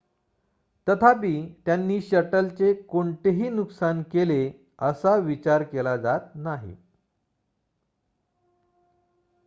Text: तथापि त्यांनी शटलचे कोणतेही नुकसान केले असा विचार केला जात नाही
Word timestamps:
तथापि 0.87 1.33
त्यांनी 1.65 1.99
शटलचे 2.01 2.73
कोणतेही 2.73 3.49
नुकसान 3.49 4.01
केले 4.03 4.51
असा 4.79 5.15
विचार 5.15 5.63
केला 5.63 5.95
जात 5.97 6.35
नाही 6.35 6.75